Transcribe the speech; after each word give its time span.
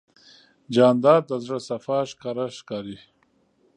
جانداد 0.73 1.23
د 1.29 1.31
زړه 1.43 1.59
صفا 1.67 1.99
ښکاره 2.11 2.45
ښکاري. 2.59 2.97